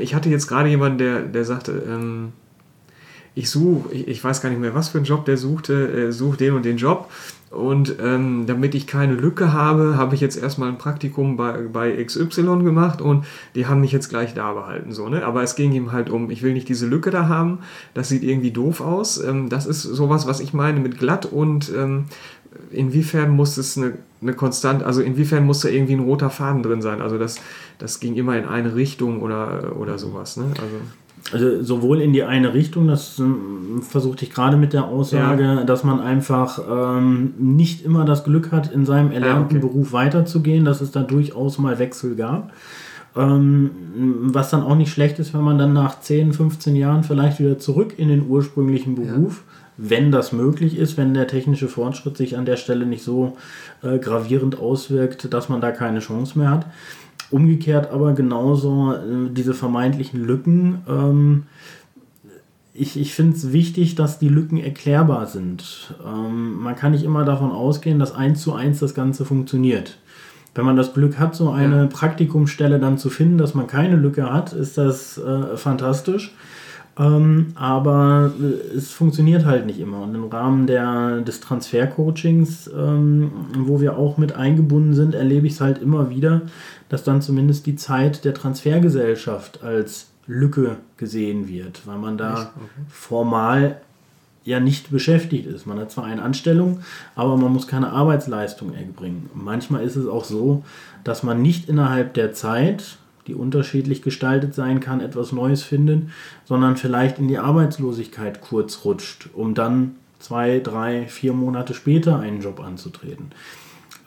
[0.00, 2.32] Ich hatte jetzt gerade jemanden, der, der sagte, ähm,
[3.34, 6.12] ich suche, ich, ich, weiß gar nicht mehr, was für einen Job der suchte, äh,
[6.12, 7.10] sucht den und den Job
[7.50, 12.04] und ähm, damit ich keine Lücke habe, habe ich jetzt erstmal ein Praktikum bei, bei
[12.04, 14.92] XY gemacht und die haben mich jetzt gleich da behalten.
[14.92, 15.24] So, ne?
[15.24, 17.60] Aber es ging ihm halt um, ich will nicht diese Lücke da haben,
[17.94, 19.22] das sieht irgendwie doof aus.
[19.22, 22.06] Ähm, das ist sowas, was ich meine mit glatt und ähm,
[22.72, 26.82] inwiefern muss es eine, eine Konstant, also inwiefern muss da irgendwie ein roter Faden drin
[26.82, 27.00] sein?
[27.00, 27.36] Also das,
[27.78, 30.36] das ging immer in eine Richtung oder, oder sowas.
[30.36, 30.46] Ne?
[30.50, 30.80] Also
[31.32, 35.64] also sowohl in die eine Richtung, das ähm, versuchte ich gerade mit der Aussage, ja.
[35.64, 39.66] dass man einfach ähm, nicht immer das Glück hat, in seinem erlernten ja, okay.
[39.66, 42.52] Beruf weiterzugehen, dass es da durchaus mal Wechsel gab.
[43.16, 43.70] Ähm,
[44.20, 47.58] was dann auch nicht schlecht ist, wenn man dann nach 10, 15 Jahren vielleicht wieder
[47.58, 49.88] zurück in den ursprünglichen Beruf, ja.
[49.90, 53.36] wenn das möglich ist, wenn der technische Fortschritt sich an der Stelle nicht so
[53.82, 56.66] äh, gravierend auswirkt, dass man da keine Chance mehr hat
[57.30, 60.78] Umgekehrt aber genauso äh, diese vermeintlichen Lücken.
[60.88, 61.42] Ähm,
[62.72, 65.94] ich ich finde es wichtig, dass die Lücken erklärbar sind.
[66.06, 69.98] Ähm, man kann nicht immer davon ausgehen, dass eins zu eins das Ganze funktioniert.
[70.54, 71.86] Wenn man das Glück hat, so eine ja.
[71.86, 76.34] Praktikumsstelle dann zu finden, dass man keine Lücke hat, ist das äh, fantastisch.
[76.98, 80.02] Ähm, aber äh, es funktioniert halt nicht immer.
[80.02, 85.54] Und im Rahmen der, des Transfercoachings, ähm, wo wir auch mit eingebunden sind, erlebe ich
[85.54, 86.42] es halt immer wieder,
[86.88, 92.66] dass dann zumindest die Zeit der Transfergesellschaft als Lücke gesehen wird, weil man da okay.
[92.88, 93.80] formal
[94.44, 95.66] ja nicht beschäftigt ist.
[95.66, 96.80] Man hat zwar eine Anstellung,
[97.14, 99.28] aber man muss keine Arbeitsleistung erbringen.
[99.34, 100.62] Manchmal ist es auch so,
[101.04, 106.04] dass man nicht innerhalb der Zeit, die unterschiedlich gestaltet sein kann, etwas Neues findet,
[106.44, 112.40] sondern vielleicht in die Arbeitslosigkeit kurz rutscht, um dann zwei, drei, vier Monate später einen
[112.40, 113.30] Job anzutreten.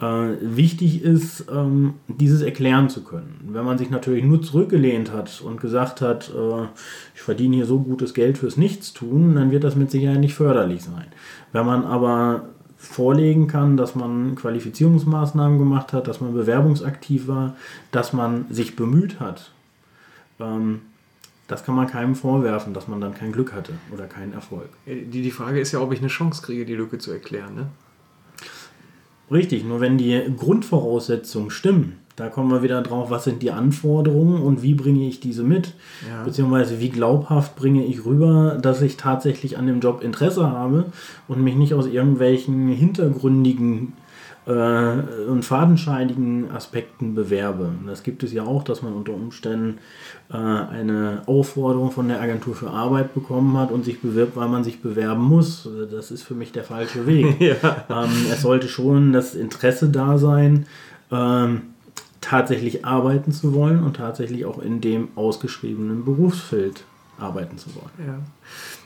[0.01, 3.49] Äh, wichtig ist, ähm, dieses erklären zu können.
[3.51, 6.67] Wenn man sich natürlich nur zurückgelehnt hat und gesagt hat, äh,
[7.15, 10.83] ich verdiene hier so gutes Geld fürs Nichtstun, dann wird das mit Sicherheit nicht förderlich
[10.83, 11.07] sein.
[11.51, 12.47] Wenn man aber
[12.79, 17.55] vorlegen kann, dass man Qualifizierungsmaßnahmen gemacht hat, dass man bewerbungsaktiv war,
[17.91, 19.51] dass man sich bemüht hat,
[20.39, 20.81] ähm,
[21.49, 24.69] das kann man keinem vorwerfen, dass man dann kein Glück hatte oder keinen Erfolg.
[24.85, 27.55] Die, die Frage ist ja, ob ich eine Chance kriege, die Lücke zu erklären.
[27.55, 27.67] Ne?
[29.31, 34.41] Richtig, nur wenn die Grundvoraussetzungen stimmen, da kommen wir wieder drauf, was sind die Anforderungen
[34.41, 35.73] und wie bringe ich diese mit?
[36.07, 36.23] Ja.
[36.23, 40.85] Beziehungsweise wie glaubhaft bringe ich rüber, dass ich tatsächlich an dem Job Interesse habe
[41.29, 43.93] und mich nicht aus irgendwelchen hintergründigen
[44.45, 47.71] äh, und fadenscheinigen Aspekten bewerbe.
[47.87, 49.77] Das gibt es ja auch, dass man unter Umständen
[50.29, 54.65] äh, eine Aufforderung von der Agentur für Arbeit bekommen hat und sich bewirbt, weil man
[54.65, 55.69] sich bewerben muss.
[55.89, 57.39] Das ist für mich der falsche Weg.
[57.39, 57.55] ja.
[57.89, 60.65] ähm, es sollte schon das Interesse da sein.
[61.11, 61.61] Ähm,
[62.21, 66.83] tatsächlich arbeiten zu wollen und tatsächlich auch in dem ausgeschriebenen Berufsfeld
[67.19, 68.07] arbeiten zu wollen.
[68.07, 68.19] Ja.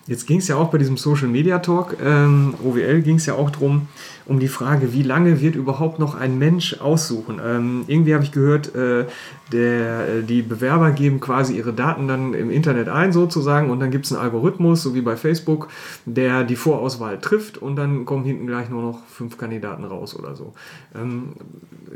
[0.05, 3.35] Jetzt ging es ja auch bei diesem Social Media Talk, ähm, OWL, ging es ja
[3.35, 3.87] auch darum,
[4.25, 7.39] um die Frage, wie lange wird überhaupt noch ein Mensch aussuchen?
[7.43, 9.05] Ähm, irgendwie habe ich gehört, äh,
[9.53, 13.91] der, äh, die Bewerber geben quasi ihre Daten dann im Internet ein sozusagen und dann
[13.91, 15.69] gibt es einen Algorithmus, so wie bei Facebook,
[16.05, 20.35] der die Vorauswahl trifft und dann kommen hinten gleich nur noch fünf Kandidaten raus oder
[20.35, 20.53] so.
[20.95, 21.29] Ähm,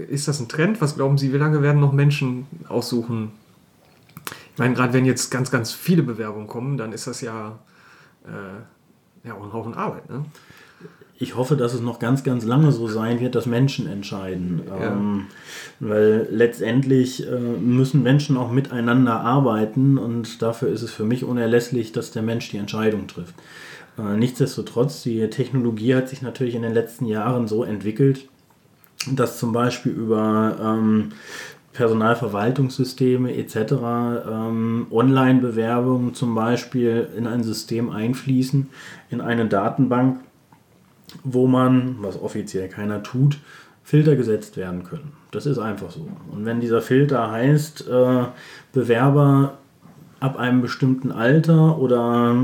[0.08, 0.80] ist das ein Trend?
[0.80, 3.32] Was glauben Sie, wie lange werden noch Menschen aussuchen?
[4.58, 7.60] Ich meine, gerade wenn jetzt ganz, ganz viele Bewerbungen kommen, dann ist das ja
[8.26, 10.10] äh, ja, auch ein Haufen Arbeit.
[10.10, 10.26] Ne?
[11.20, 14.64] Ich hoffe, dass es noch ganz, ganz lange so sein wird, dass Menschen entscheiden.
[14.68, 14.94] Ja.
[14.94, 15.28] Ähm,
[15.80, 21.92] weil letztendlich äh, müssen Menschen auch miteinander arbeiten und dafür ist es für mich unerlässlich,
[21.92, 23.36] dass der Mensch die Entscheidung trifft.
[24.00, 28.28] Äh, nichtsdestotrotz, die Technologie hat sich natürlich in den letzten Jahren so entwickelt,
[29.12, 31.12] dass zum Beispiel über ähm,
[31.78, 33.56] Personalverwaltungssysteme etc.
[34.28, 38.68] Ähm, Online-Bewerbungen zum Beispiel in ein System einfließen,
[39.12, 40.20] in eine Datenbank,
[41.24, 43.38] wo man, was offiziell keiner tut,
[43.84, 45.14] Filter gesetzt werden können.
[45.30, 46.08] Das ist einfach so.
[46.32, 48.24] Und wenn dieser Filter heißt, äh,
[48.74, 49.60] Bewerber
[50.20, 52.38] ab einem bestimmten Alter oder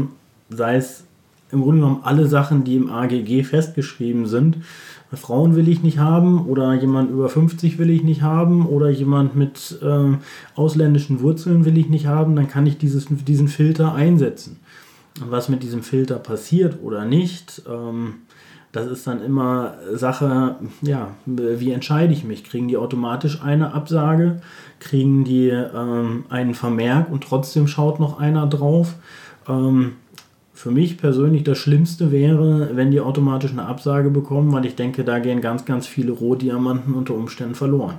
[0.49, 1.05] sei es
[1.51, 4.57] im Grunde genommen alle Sachen, die im AGG festgeschrieben sind,
[5.15, 9.35] Frauen will ich nicht haben oder jemand über 50 will ich nicht haben oder jemand
[9.35, 10.17] mit äh,
[10.55, 14.59] ausländischen Wurzeln will ich nicht haben, dann kann ich dieses, diesen Filter einsetzen.
[15.21, 18.15] Und was mit diesem Filter passiert oder nicht, ähm,
[18.71, 22.43] das ist dann immer Sache, ja, wie entscheide ich mich?
[22.43, 24.41] Kriegen die automatisch eine Absage?
[24.79, 28.95] Kriegen die ähm, einen Vermerk und trotzdem schaut noch einer drauf?
[29.47, 29.93] Ähm,
[30.63, 35.03] für mich persönlich das Schlimmste wäre, wenn die automatisch eine Absage bekommen, weil ich denke,
[35.03, 37.95] da gehen ganz, ganz viele Rohdiamanten unter Umständen verloren.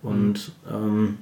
[0.00, 1.18] Und ähm,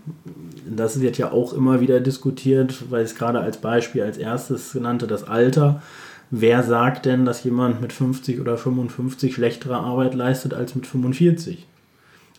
[0.64, 5.08] das wird ja auch immer wieder diskutiert, weil es gerade als Beispiel als erstes genannte
[5.08, 5.82] das Alter.
[6.30, 11.66] Wer sagt denn, dass jemand mit 50 oder 55 schlechtere Arbeit leistet als mit 45?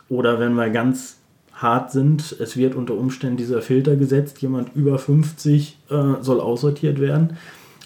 [0.08, 1.18] Oder wenn wir ganz
[1.52, 6.98] hart sind, es wird unter Umständen dieser Filter gesetzt, jemand über 50 äh, soll aussortiert
[6.98, 7.36] werden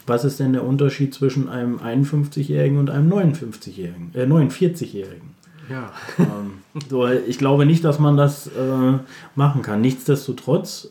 [0.06, 5.34] was ist denn der Unterschied zwischen einem 51-Jährigen und einem 59-Jährigen, äh, 49-Jährigen?
[5.68, 5.92] Ja.
[6.18, 8.98] Ähm, so, ich glaube nicht, dass man das äh,
[9.34, 9.80] machen kann.
[9.80, 10.90] Nichtsdestotrotz,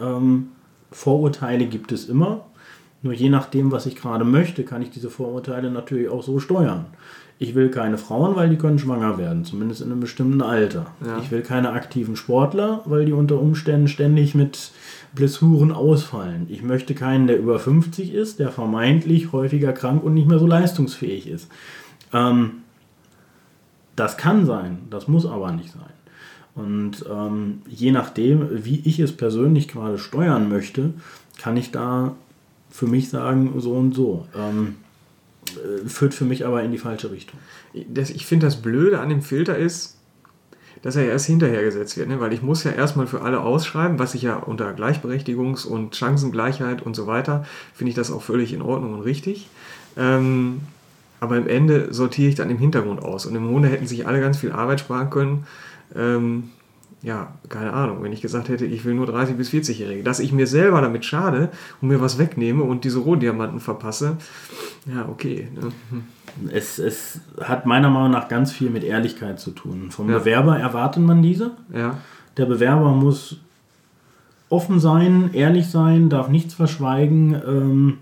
[0.00, 0.48] ähm,
[0.90, 2.44] Vorurteile gibt es immer.
[3.02, 6.86] Nur je nachdem, was ich gerade möchte, kann ich diese Vorurteile natürlich auch so steuern.
[7.38, 10.86] Ich will keine Frauen, weil die können schwanger werden, zumindest in einem bestimmten Alter.
[11.04, 11.18] Ja.
[11.18, 14.70] Ich will keine aktiven Sportler, weil die unter Umständen ständig mit
[15.14, 16.46] Blessuren ausfallen.
[16.48, 20.46] Ich möchte keinen, der über 50 ist, der vermeintlich häufiger krank und nicht mehr so
[20.46, 21.48] leistungsfähig ist.
[22.12, 22.62] Ähm,
[23.96, 25.82] das kann sein, das muss aber nicht sein.
[26.54, 30.92] Und ähm, je nachdem, wie ich es persönlich gerade steuern möchte,
[31.38, 32.14] kann ich da
[32.70, 34.26] für mich sagen, so und so.
[34.36, 34.76] Ähm,
[35.56, 37.38] äh, führt für mich aber in die falsche Richtung.
[37.88, 39.98] Das, ich finde, das Blöde an dem Filter ist,
[40.82, 42.20] dass er erst hinterher gesetzt wird, ne?
[42.20, 46.82] weil ich muss ja erstmal für alle ausschreiben, was ich ja unter Gleichberechtigungs- und Chancengleichheit
[46.82, 49.48] und so weiter, finde ich das auch völlig in Ordnung und richtig.
[49.96, 50.62] Ähm,
[51.20, 54.20] aber im Ende sortiere ich dann im Hintergrund aus und im Grunde hätten sich alle
[54.20, 55.46] ganz viel Arbeit sparen können.
[55.94, 56.50] Ähm,
[57.02, 60.32] ja, keine Ahnung, wenn ich gesagt hätte, ich will nur 30- bis 40-Jährige, dass ich
[60.32, 64.18] mir selber damit schade und mir was wegnehme und diese Rohdiamanten verpasse,
[64.86, 65.48] ja, okay.
[65.54, 65.72] Ne?
[66.52, 69.90] Es, es hat meiner Meinung nach ganz viel mit Ehrlichkeit zu tun.
[69.90, 70.18] Vom ja.
[70.18, 71.52] Bewerber erwartet man diese.
[71.74, 71.98] Ja.
[72.36, 73.38] Der Bewerber muss
[74.48, 77.34] offen sein, ehrlich sein, darf nichts verschweigen.
[77.34, 77.98] Ähm,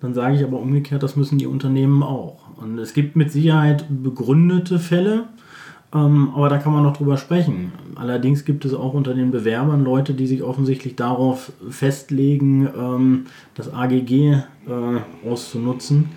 [0.00, 2.56] dann sage ich aber umgekehrt, das müssen die Unternehmen auch.
[2.56, 5.24] Und es gibt mit Sicherheit begründete Fälle,
[5.94, 7.72] ähm, aber da kann man noch drüber sprechen.
[7.94, 13.72] Allerdings gibt es auch unter den Bewerbern Leute, die sich offensichtlich darauf festlegen, ähm, das
[13.72, 14.42] AGG äh,
[15.28, 16.10] auszunutzen.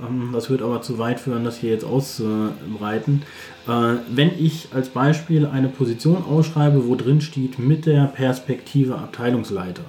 [0.00, 3.22] Ähm, das wird aber zu weit führen, das hier jetzt auszubreiten.
[3.66, 9.84] Äh, wenn ich als Beispiel eine Position ausschreibe, wo drin steht mit der Perspektive Abteilungsleiter,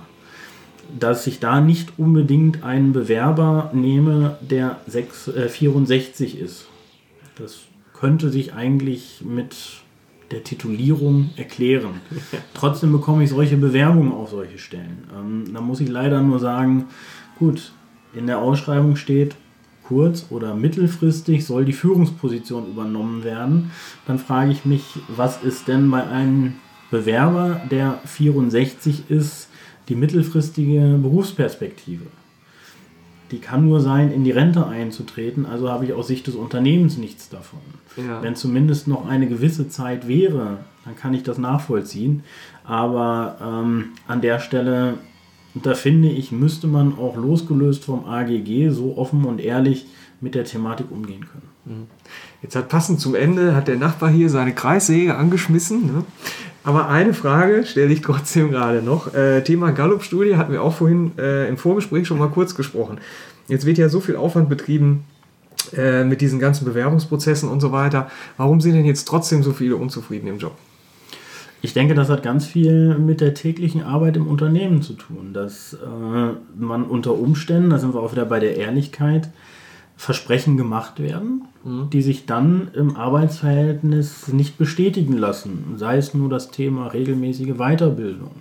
[0.98, 6.66] dass ich da nicht unbedingt einen Bewerber nehme, der 6, äh, 64 ist.
[7.38, 7.60] Das
[8.06, 9.56] könnte sich eigentlich mit
[10.30, 12.02] der Titulierung erklären.
[12.54, 15.06] Trotzdem bekomme ich solche Bewerbungen auf solche Stellen.
[15.18, 16.86] Ähm, da muss ich leider nur sagen,
[17.39, 17.72] gut,
[18.13, 19.36] in der Ausschreibung steht,
[19.88, 23.72] kurz- oder mittelfristig soll die Führungsposition übernommen werden.
[24.06, 26.58] Dann frage ich mich, was ist denn bei einem
[26.91, 29.50] Bewerber, der 64 ist,
[29.89, 32.06] die mittelfristige Berufsperspektive?
[33.32, 36.98] Die kann nur sein, in die Rente einzutreten, also habe ich aus Sicht des Unternehmens
[36.98, 37.60] nichts davon.
[37.98, 38.22] Ja.
[38.22, 42.24] Wenn zumindest noch eine gewisse Zeit wäre, dann kann ich das nachvollziehen.
[42.64, 44.96] Aber ähm, an der Stelle,
[45.56, 49.88] da finde ich, müsste man auch losgelöst vom AGG so offen und ehrlich
[50.22, 51.50] mit der Thematik umgehen können.
[51.66, 51.88] Mhm.
[52.42, 55.88] Jetzt hat passend zum Ende, hat der Nachbar hier seine Kreissäge angeschmissen.
[55.88, 56.06] Ne?
[56.65, 59.13] Aber eine Frage stelle ich trotzdem gerade noch.
[59.13, 62.97] Äh, Thema Gallup-Studie hatten wir auch vorhin äh, im Vorgespräch schon mal kurz gesprochen.
[63.47, 65.06] Jetzt wird ja so viel Aufwand betrieben
[65.78, 68.10] äh, mit diesen ganzen Bewerbungsprozessen und so weiter.
[68.38, 70.58] Warum sind denn jetzt trotzdem so viele unzufrieden im Job?
[71.62, 75.73] Ich denke, das hat ganz viel mit der täglichen Arbeit im Unternehmen zu tun, dass
[75.73, 79.30] äh, man unter Umständen, da sind wir auch wieder bei der Ehrlichkeit,
[79.97, 81.89] Versprechen gemacht werden, mhm.
[81.89, 85.75] die sich dann im Arbeitsverhältnis nicht bestätigen lassen.
[85.75, 88.32] Sei es nur das Thema regelmäßige Weiterbildung.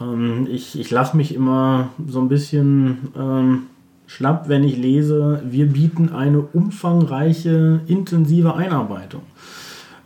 [0.00, 3.62] Ähm, ich ich lache mich immer so ein bisschen ähm,
[4.06, 9.22] schlapp, wenn ich lese, wir bieten eine umfangreiche, intensive Einarbeitung.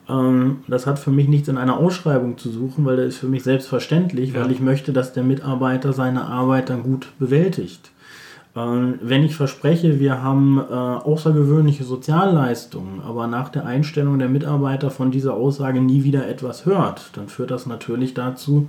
[0.08, 3.28] Ähm, das hat für mich nichts in einer Ausschreibung zu suchen, weil das ist für
[3.28, 4.40] mich selbstverständlich, ja.
[4.40, 7.90] weil ich möchte, dass der Mitarbeiter seine Arbeit dann gut bewältigt.
[8.60, 15.10] Wenn ich verspreche, wir haben äh, außergewöhnliche Sozialleistungen, aber nach der Einstellung der Mitarbeiter von
[15.10, 18.68] dieser Aussage nie wieder etwas hört, dann führt das natürlich dazu,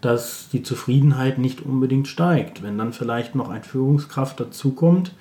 [0.00, 2.62] dass die Zufriedenheit nicht unbedingt steigt.
[2.62, 5.12] Wenn dann vielleicht noch ein Führungskraft dazukommt,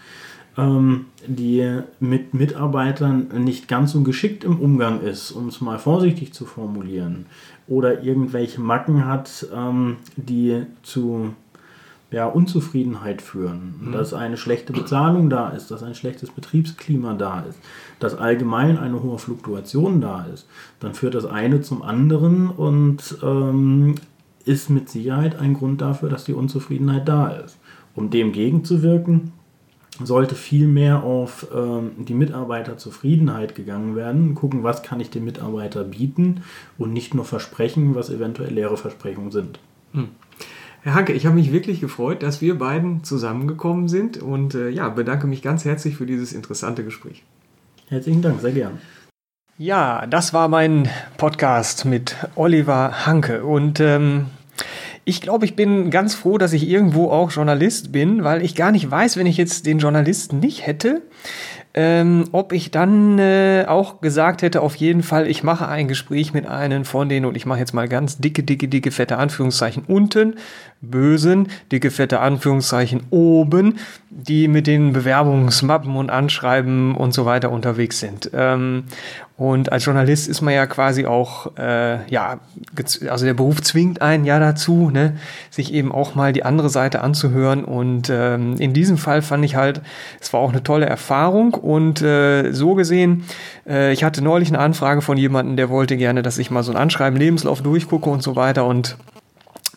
[0.58, 6.34] ähm, die mit Mitarbeitern nicht ganz so geschickt im Umgang ist, um es mal vorsichtig
[6.34, 7.28] zu formulieren,
[7.68, 11.34] oder irgendwelche Macken hat, ähm, die zu
[12.12, 13.92] ja, Unzufriedenheit führen, mhm.
[13.92, 17.60] dass eine schlechte Bezahlung da ist, dass ein schlechtes Betriebsklima da ist,
[18.00, 20.48] dass allgemein eine hohe Fluktuation da ist,
[20.80, 23.96] dann führt das eine zum anderen und ähm,
[24.46, 27.58] ist mit Sicherheit ein Grund dafür, dass die Unzufriedenheit da ist.
[27.94, 29.34] Um dem gegenzuwirken,
[30.04, 35.84] sollte viel mehr auf ähm, die Mitarbeiterzufriedenheit gegangen werden, gucken, was kann ich dem Mitarbeiter
[35.84, 36.42] bieten
[36.78, 39.60] und nicht nur versprechen, was eventuell leere Versprechungen sind.
[39.94, 40.10] Hm.
[40.82, 44.88] Herr Hanke, ich habe mich wirklich gefreut, dass wir beiden zusammengekommen sind und äh, ja,
[44.88, 47.24] bedanke mich ganz herzlich für dieses interessante Gespräch.
[47.90, 48.80] Herzlichen Dank, sehr gern.
[49.58, 50.88] Ja, das war mein
[51.18, 54.28] Podcast mit Oliver Hanke und ähm,
[55.04, 58.72] ich glaube, ich bin ganz froh, dass ich irgendwo auch Journalist bin, weil ich gar
[58.72, 61.02] nicht weiß, wenn ich jetzt den Journalisten nicht hätte,
[61.74, 66.34] ähm, ob ich dann äh, auch gesagt hätte, auf jeden Fall, ich mache ein Gespräch
[66.34, 69.84] mit einem von denen und ich mache jetzt mal ganz dicke, dicke, dicke, fette Anführungszeichen
[69.88, 70.36] unten,
[70.82, 78.00] bösen, dicke, fette Anführungszeichen oben, die mit den Bewerbungsmappen und Anschreiben und so weiter unterwegs
[78.00, 78.32] sind.
[78.34, 78.86] Ähm,
[79.40, 82.40] und als Journalist ist man ja quasi auch, äh, ja,
[83.08, 85.16] also der Beruf zwingt einen ja dazu, ne,
[85.50, 87.64] sich eben auch mal die andere Seite anzuhören.
[87.64, 89.82] Und ähm, in diesem Fall fand ich halt,
[90.20, 91.54] es war auch eine tolle Erfahrung.
[91.54, 93.24] Und äh, so gesehen,
[93.66, 96.74] äh, ich hatte neulich eine Anfrage von jemandem, der wollte gerne, dass ich mal so
[96.74, 98.66] ein Anschreiben, Lebenslauf durchgucke und so weiter.
[98.66, 98.98] Und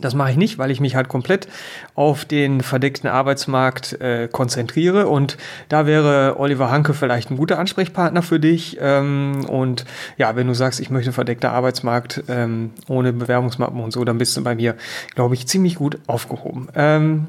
[0.05, 1.49] das mache ich nicht, weil ich mich halt komplett
[1.95, 5.09] auf den verdeckten Arbeitsmarkt äh, konzentriere.
[5.09, 5.37] Und
[5.69, 8.79] da wäre Oliver Hanke vielleicht ein guter Ansprechpartner für dich.
[8.81, 9.85] Ähm, und
[10.17, 14.37] ja, wenn du sagst, ich möchte verdeckter Arbeitsmarkt ähm, ohne Bewerbungsmappen und so, dann bist
[14.37, 14.77] du bei mir,
[15.15, 16.69] glaube ich, ziemlich gut aufgehoben.
[16.75, 17.29] Ähm,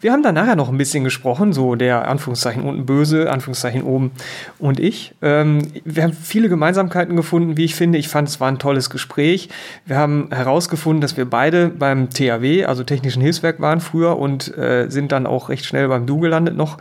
[0.00, 4.12] wir haben dann nachher noch ein bisschen gesprochen, so der Anführungszeichen unten böse, Anführungszeichen oben
[4.58, 5.14] und ich.
[5.22, 7.98] Ähm, wir haben viele Gemeinsamkeiten gefunden, wie ich finde.
[7.98, 9.48] Ich fand, es war ein tolles Gespräch.
[9.86, 14.88] Wir haben herausgefunden, dass wir beide beim THW, also Technischen Hilfswerk, waren früher und äh,
[14.88, 16.78] sind dann auch recht schnell beim Du gelandet noch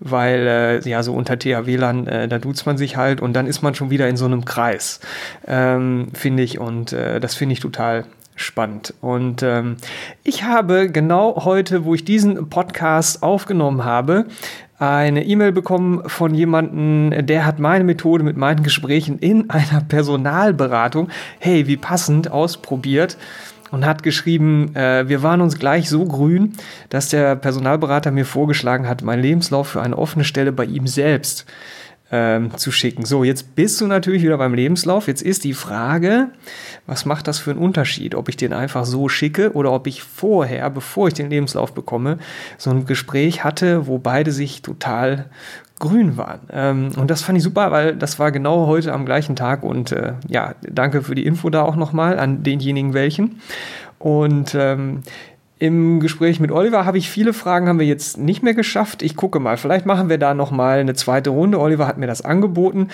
[0.00, 3.62] weil äh, ja so unter THW-Lern, äh, da duzt man sich halt und dann ist
[3.62, 5.00] man schon wieder in so einem Kreis,
[5.46, 6.58] ähm, finde ich.
[6.58, 8.04] Und äh, das finde ich total
[8.40, 8.94] spannend.
[9.00, 9.76] Und ähm,
[10.24, 14.26] ich habe genau heute, wo ich diesen Podcast aufgenommen habe,
[14.78, 21.08] eine E-Mail bekommen von jemandem, der hat meine Methode mit meinen Gesprächen in einer Personalberatung,
[21.40, 23.16] hey, wie passend, ausprobiert
[23.70, 26.54] und hat geschrieben, äh, wir waren uns gleich so grün,
[26.90, 31.44] dass der Personalberater mir vorgeschlagen hat, meinen Lebenslauf für eine offene Stelle bei ihm selbst
[32.10, 33.04] ähm, zu schicken.
[33.04, 35.08] So, jetzt bist du natürlich wieder beim Lebenslauf.
[35.08, 36.28] Jetzt ist die Frage,
[36.86, 38.14] was macht das für einen Unterschied?
[38.14, 42.18] Ob ich den einfach so schicke oder ob ich vorher, bevor ich den Lebenslauf bekomme,
[42.56, 45.26] so ein Gespräch hatte, wo beide sich total
[45.78, 46.40] grün waren.
[46.50, 49.62] Ähm, und das fand ich super, weil das war genau heute am gleichen Tag.
[49.62, 53.40] Und äh, ja, danke für die Info da auch nochmal an denjenigen welchen.
[53.98, 55.02] Und ähm,
[55.58, 59.02] im Gespräch mit Oliver habe ich viele Fragen, haben wir jetzt nicht mehr geschafft.
[59.02, 61.58] Ich gucke mal, vielleicht machen wir da nochmal eine zweite Runde.
[61.58, 62.88] Oliver hat mir das angeboten.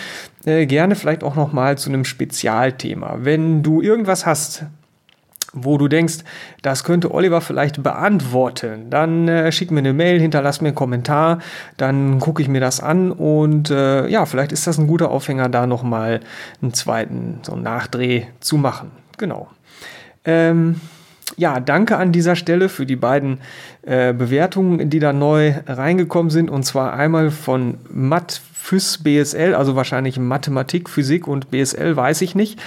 [0.47, 3.19] Äh, gerne vielleicht auch nochmal zu einem Spezialthema.
[3.21, 4.65] Wenn du irgendwas hast,
[5.55, 6.19] wo du denkst,
[6.63, 11.39] das könnte Oliver vielleicht beantworten, dann äh, schick mir eine Mail, hinterlass mir einen Kommentar,
[11.77, 15.49] dann gucke ich mir das an und äh, ja, vielleicht ist das ein guter Aufhänger,
[15.49, 16.21] da nochmal
[16.61, 18.91] einen zweiten so einen Nachdreh zu machen.
[19.17, 19.49] Genau.
[20.25, 20.81] Ähm,
[21.37, 23.39] ja, danke an dieser Stelle für die beiden
[23.83, 26.51] äh, Bewertungen, die da neu reingekommen sind.
[26.51, 32.35] Und zwar einmal von Matt fürs BSL, also wahrscheinlich Mathematik, Physik und BSL, weiß ich
[32.35, 32.59] nicht.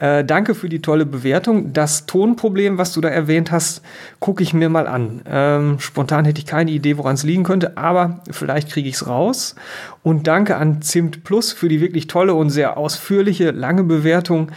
[0.00, 1.72] Äh, danke für die tolle Bewertung.
[1.72, 3.80] Das Tonproblem, was du da erwähnt hast,
[4.18, 5.22] gucke ich mir mal an.
[5.30, 9.06] Ähm, spontan hätte ich keine Idee, woran es liegen könnte, aber vielleicht kriege ich es
[9.06, 9.54] raus.
[10.02, 14.50] Und danke an Zimt Plus für die wirklich tolle und sehr ausführliche, lange Bewertung.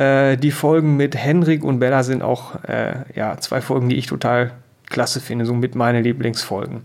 [0.00, 4.06] Äh, die Folgen mit Henrik und Bella sind auch äh, ja, zwei Folgen, die ich
[4.06, 4.52] total
[4.88, 6.80] klasse finde, so mit meine Lieblingsfolgen.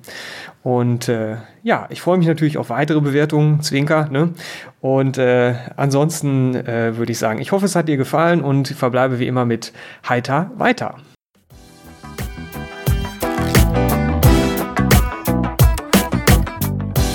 [0.64, 4.10] Und äh, ja, ich freue mich natürlich auf weitere Bewertungen, Zwinker.
[4.12, 4.34] Ne?
[4.82, 9.20] Und äh, ansonsten äh, würde ich sagen, ich hoffe, es hat dir gefallen und verbleibe
[9.20, 9.72] wie immer mit
[10.08, 10.96] Heiter weiter.